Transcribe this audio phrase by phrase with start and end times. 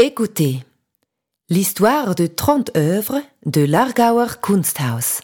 [0.00, 0.58] Écoutez
[1.48, 5.20] l'histoire de 30 œuvres de l'Argauer Kunsthaus.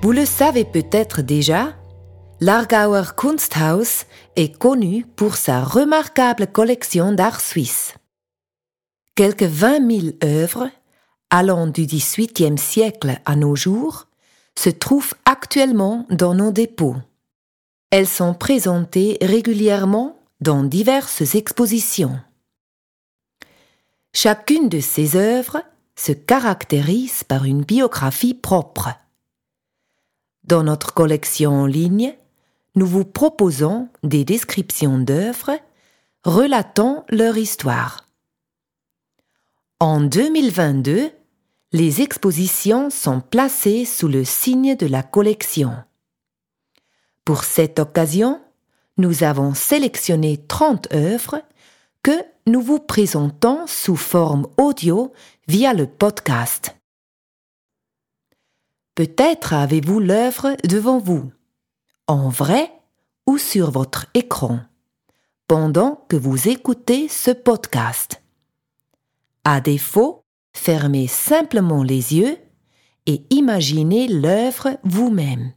[0.00, 1.74] Vous le savez peut-être déjà,
[2.40, 4.06] l'Argauer Kunsthaus
[4.36, 7.96] est connu pour sa remarquable collection d'art suisse.
[9.14, 10.70] Quelques 20 000 œuvres,
[11.28, 14.06] allant du XVIIIe siècle à nos jours,
[14.60, 16.96] se trouvent actuellement dans nos dépôts.
[17.88, 22.20] Elles sont présentées régulièrement dans diverses expositions.
[24.12, 25.62] Chacune de ces œuvres
[25.96, 28.90] se caractérise par une biographie propre.
[30.44, 32.14] Dans notre collection en ligne,
[32.74, 35.58] nous vous proposons des descriptions d'œuvres
[36.22, 38.10] relatant leur histoire.
[39.78, 41.12] En 2022,
[41.72, 45.72] les expositions sont placées sous le signe de la collection.
[47.24, 48.42] Pour cette occasion,
[48.96, 51.42] nous avons sélectionné 30 œuvres
[52.02, 55.12] que nous vous présentons sous forme audio
[55.46, 56.76] via le podcast.
[58.96, 61.30] Peut-être avez-vous l'œuvre devant vous,
[62.08, 62.72] en vrai
[63.26, 64.60] ou sur votre écran,
[65.46, 68.22] pendant que vous écoutez ce podcast.
[69.44, 72.38] À défaut, fermez simplement les yeux
[73.06, 75.52] et imaginez l'œuvre vous-même.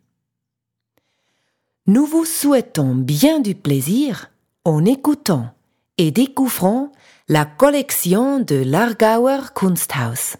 [1.85, 4.31] Nous vous souhaitons bien du plaisir
[4.65, 5.53] en écoutant
[5.97, 6.91] et découvrant
[7.27, 10.37] la collection de l'Argauer Kunsthaus.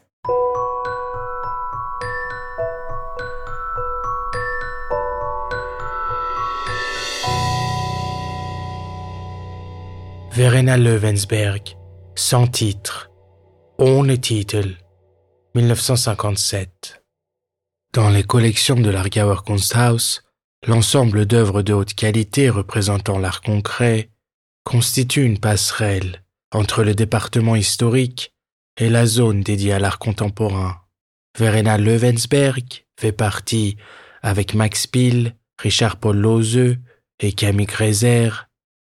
[10.32, 11.78] Verena Levensberg,
[12.16, 13.12] sans titre,
[13.80, 14.78] ohne Titel,
[15.56, 17.04] 1957.
[17.94, 20.22] Dans les collections de l'Argauer Kunsthaus,
[20.68, 24.12] l'ensemble d'œuvres de haute qualité représentant l'art concret
[24.64, 28.34] constitue une passerelle entre le département historique
[28.78, 30.78] et la zone dédiée à l'art contemporain.
[31.38, 33.78] Verena Levensberg fait partie,
[34.22, 36.78] avec Max Pill, Richard Paul Lose
[37.20, 38.30] et Camille Greiser,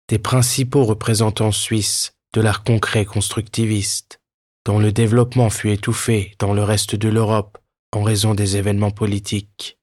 [0.09, 4.18] des principaux représentants suisses de l'art concret constructiviste,
[4.69, 7.57] dont le développement fut étouffé dans le reste de l'Europe
[7.91, 9.79] en raison des événements politiques.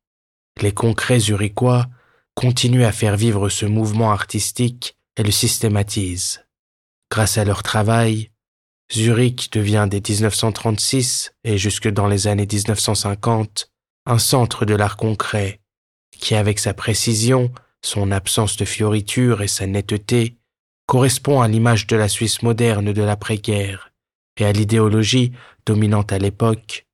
[0.62, 1.88] Les concrets zurichois
[2.36, 6.46] continuent à faire vivre ce mouvement artistique et le systématisent.
[7.10, 8.30] Grâce à leur travail,
[8.94, 13.72] Zurich devient dès 1936 et jusque dans les années 1950
[14.06, 15.62] un centre de l'art concret
[16.12, 20.38] qui, avec sa précision, son absence de fioriture et sa netteté
[20.86, 23.90] correspond à l'image de la Suisse moderne de l'après-guerre
[24.38, 25.32] et à l'idéologie
[25.66, 26.86] dominante à l'époque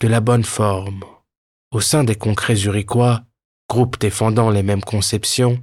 [0.00, 1.04] de la bonne forme.
[1.70, 3.22] Au sein des concrets zurichois,
[3.68, 5.62] groupe défendant les mêmes conceptions,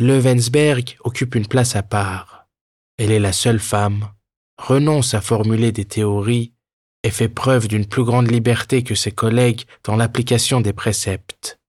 [0.00, 2.48] Levensberg occupe une place à part.
[2.98, 4.08] Elle est la seule femme,
[4.58, 6.52] renonce à formuler des théories
[7.04, 11.60] et fait preuve d'une plus grande liberté que ses collègues dans l'application des préceptes.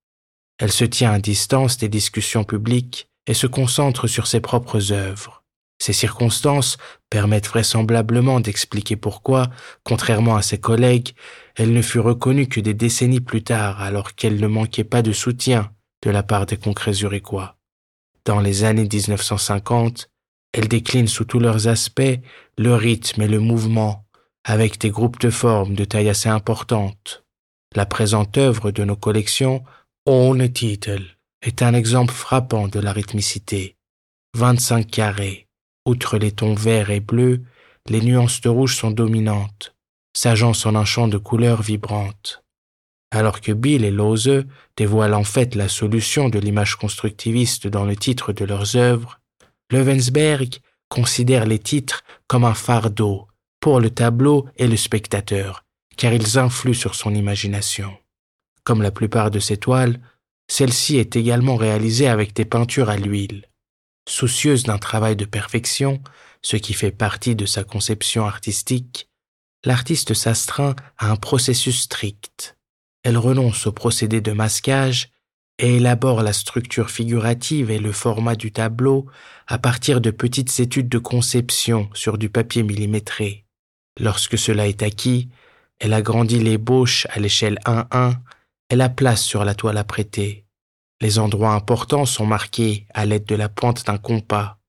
[0.57, 5.43] Elle se tient à distance des discussions publiques et se concentre sur ses propres œuvres.
[5.77, 6.77] Ces circonstances
[7.09, 9.47] permettent vraisemblablement d'expliquer pourquoi,
[9.83, 11.11] contrairement à ses collègues,
[11.55, 15.11] elle ne fut reconnue que des décennies plus tard alors qu'elle ne manquait pas de
[15.11, 15.71] soutien
[16.03, 17.57] de la part des concrets zurichois.
[18.25, 20.09] Dans les années 1950,
[20.53, 22.19] elle décline sous tous leurs aspects
[22.57, 24.05] le rythme et le mouvement,
[24.43, 27.25] avec des groupes de formes de taille assez importante.
[27.75, 29.63] La présente œuvre de nos collections
[30.05, 33.75] ohne Titel est un exemple frappant de la rythmicité.
[34.35, 35.44] 25 carrés.
[35.85, 37.43] Outre les tons verts et bleus,
[37.87, 39.75] les nuances de rouge sont dominantes,
[40.17, 42.43] s'agencent en un champ de couleurs vibrantes.
[43.11, 47.95] Alors que Bill et Lose dévoilent en fait la solution de l'image constructiviste dans le
[47.95, 49.19] titre de leurs œuvres,
[49.71, 50.57] Levensberg
[50.89, 53.27] considère les titres comme un fardeau
[53.59, 55.65] pour le tableau et le spectateur,
[55.97, 57.95] car ils influent sur son imagination.
[58.63, 59.99] Comme la plupart de ses toiles,
[60.47, 63.47] celle-ci est également réalisée avec des peintures à l'huile.
[64.07, 66.01] Soucieuse d'un travail de perfection,
[66.41, 69.09] ce qui fait partie de sa conception artistique,
[69.63, 72.55] l'artiste s'astreint à un processus strict.
[73.03, 75.09] Elle renonce au procédé de masquage
[75.57, 79.07] et élabore la structure figurative et le format du tableau
[79.47, 83.45] à partir de petites études de conception sur du papier millimétré.
[83.99, 85.29] Lorsque cela est acquis,
[85.79, 88.15] elle agrandit l'ébauche à l'échelle 1-1
[88.69, 90.44] et la place sur la toile à prêter.
[91.01, 94.59] Les endroits importants sont marqués à l'aide de la pointe d'un compas.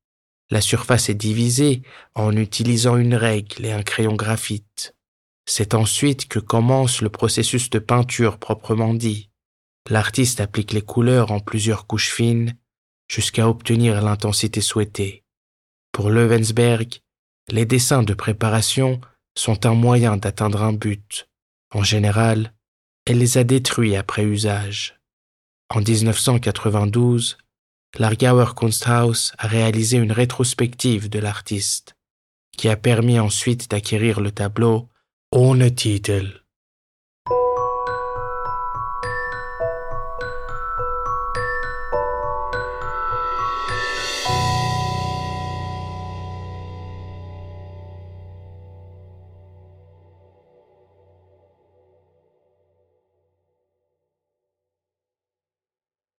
[0.50, 1.82] La surface est divisée
[2.14, 4.94] en utilisant une règle et un crayon graphite.
[5.49, 9.31] C'est ensuite que commence le processus de peinture proprement dit.
[9.88, 12.56] l'artiste applique les couleurs en plusieurs couches fines
[13.08, 15.23] jusqu'à obtenir l'intensité souhaitée.
[15.93, 17.00] Pour Levensberg,
[17.49, 19.00] les dessins de préparation
[19.37, 21.28] sont un moyen d'atteindre un but.
[21.73, 22.52] En général,
[23.05, 24.95] elle les a détruits après usage.
[25.68, 27.38] En 1992,
[27.98, 31.96] l'Argauer Kunsthaus a réalisé une rétrospective de l'artiste,
[32.56, 34.88] qui a permis ensuite d'acquérir le tableau
[35.32, 36.45] Ohne Titel